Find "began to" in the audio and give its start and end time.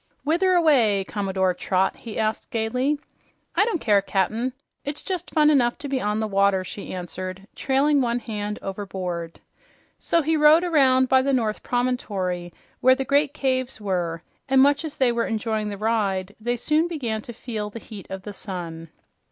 16.87-17.31